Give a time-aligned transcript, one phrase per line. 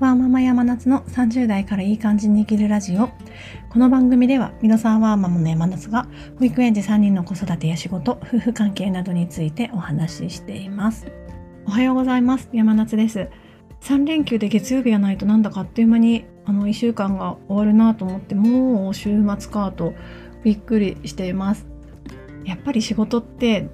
[0.00, 3.10] ワーママ山夏の30代からいい感じに生きるラジオ。
[3.68, 6.08] この番組では、ミノサーワーママの山夏が、
[6.38, 11.06] 保育園児3人の子育てや仕事、夫婦関係などについてお話ししています。
[11.66, 12.48] おはようございます。
[12.54, 13.28] 山夏です。
[13.82, 19.92] 3連休で月曜日がないとなんだかあっという間にあの1週間が終わるなと思ってもう週末かと
[20.42, 21.66] びっくりしています。
[22.46, 23.68] やっぱり仕事って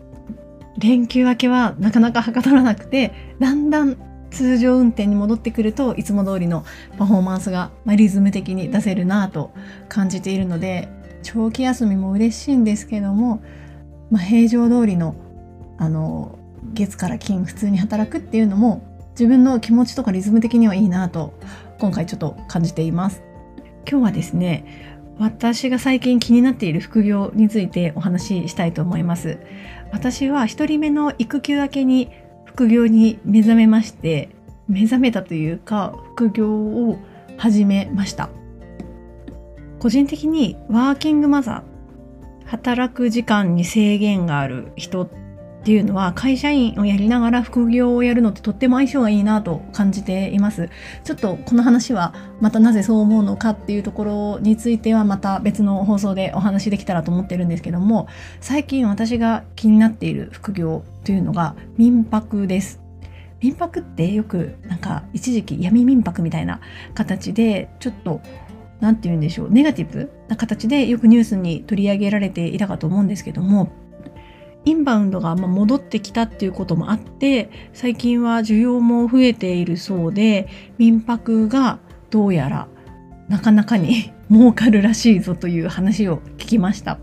[0.77, 6.67] 連休明けはなかなかはかどらなくてだんだん通常運転に戻ってくるといつも通りの
[6.99, 9.51] パフォーマンスが、リズム的に出せるなと
[9.89, 10.91] 感じているので
[11.23, 13.43] 長期休みも嬉しいんですけども、
[14.11, 15.17] まあ、平常通りの
[15.79, 16.39] あの
[16.75, 21.33] 月から金普通に働くっていうのも自分の気持ちとかリズム的にはいいなと
[21.79, 23.23] 今回ちょっと感じています。
[23.89, 29.39] 今日はですね私が最近気になっている副業についてお話ししたいと思います。
[29.93, 32.11] 私は一人目の育休明けに
[32.57, 34.31] 副業に目覚めまして
[34.67, 36.99] 目覚めたというか副業を
[37.37, 38.31] 始めました。
[39.79, 45.07] 個人的にワーキングマザー働く時間に制限がある人
[45.67, 50.71] っていうのは会社員をやりながら副業をやるのってとっても相性がいいなと感じています。
[51.03, 58.07] ちょっとこの話はまたなぜそう思うのかっていうところについてはまた別の放送でお話できたらと思ってるんですけども
[58.41, 62.81] 最近私が気になっている副業というのが民泊です。
[63.41, 66.61] 民泊ってよくなんか一時期闇民泊みたいな
[66.95, 68.21] 形でちょっと
[68.79, 73.73] 何て言うんでしょうネガティブな形でよくニュースに取り上げられていたかと思うんですけども
[74.67, 81.79] インバウンドが戻ってきたっていうこともあって最近は需要も増えているそうで民泊が
[82.11, 82.67] どうやら
[83.29, 86.99] なかなかに 儲かるらしいぞという話を聞きました。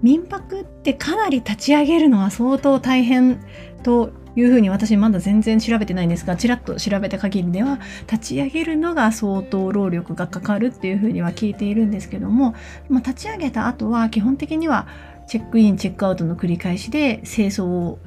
[0.00, 3.40] 民泊ってかなり立ち上げるのは相当大変
[3.82, 12.54] というふうに私まだ全然調べてないんですがちらっと調べた限りでは立ち上げるのが相当労力がかかるっていうふうには聞いているんですけども、
[12.88, 14.86] まあ、立ち上げた後は基本的には
[15.28, 17.98] チェックインチェックアウトの繰り返しで清掃を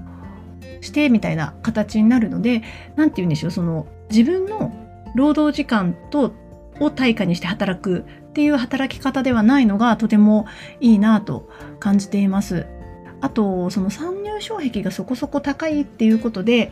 [0.82, 2.64] してみたいな形になるので
[2.96, 4.74] 何て言うんでしょうその自分の
[5.16, 6.34] 労働時間と
[6.80, 10.48] を対価にして働くっていう働き方ではないのがとても
[10.80, 11.50] いいなと
[11.80, 12.66] 感じています。
[13.20, 16.72] あとその参入障壁がそこそこ高いっていうことで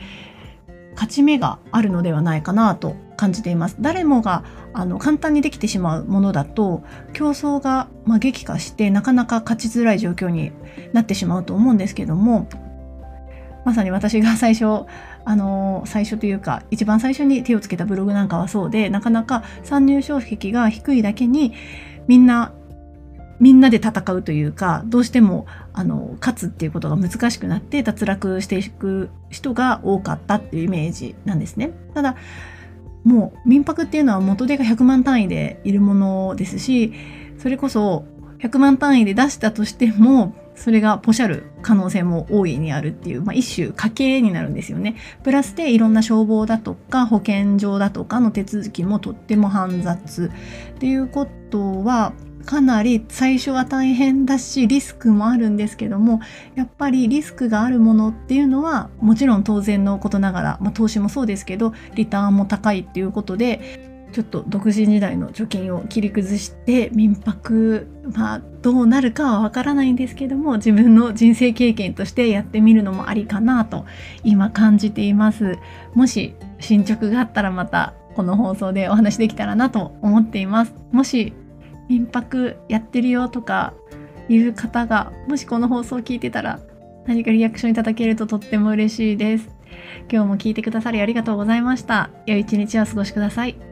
[0.99, 3.77] 勝ち目があるのではないかなと感じています。
[3.79, 4.43] 誰もが
[4.73, 6.83] あの簡単にできてしまうものだと
[7.13, 10.51] 競争が、まあ、激化してなかなか勝ちづらい状況に
[10.91, 12.49] なってしまうと思うんですけども
[13.63, 14.85] まさに私が最初
[15.23, 21.53] あの最初というか一番最初に手をつけたブログなんかはそうでなかなか参入障壁が低いだけに
[22.07, 22.53] みんな
[23.39, 31.71] みんなで戦うというかどうしてもあの勝つっていうことが難しくなって脱落していく人が多かったっていうイメージなんですね。
[31.93, 32.15] ただ
[33.03, 36.93] もう民泊っていうのは元手が100万単位でいるものですし
[37.37, 38.05] それこそ
[38.39, 44.97] 100万単位で出したとしてもそれがポシャる可能性も大いにあるっていう、まあ、一種家計になるんですよね。
[45.23, 50.29] プラスでいろんな消防だとか保健所だとかの手続きもとっても煩雑
[50.75, 52.11] っていうことは
[52.49, 56.19] かなり最初は大変だしリスクもあるんですけども
[56.55, 73.85] やっぱりリスクがあるものっていうのはもちろん当然のことながら、まあ、投資もそうですけどリターンも高いっていうことでちょっと独身時代の貯金を切り崩して民泊まあどうなるかはわからないんですけども自分の人生経験としてやってみるのもありかなと
[74.23, 75.59] 今感じています。
[75.93, 80.73] もし進捗があったらまたこの放送でお話できたらなと思っています。
[80.91, 81.31] もし
[81.89, 83.73] 民泊やってるよとか
[84.29, 86.59] いう方がもしこの放送を聞いてたら
[87.05, 89.49] 何かリアクションいただけるととっても嬉しいです。
[90.11, 92.11] 今日も聞いてくださりありがとうございました。
[92.25, 93.68] 良い一日をお過ごしください。